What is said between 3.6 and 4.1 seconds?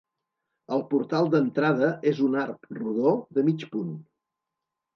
punt.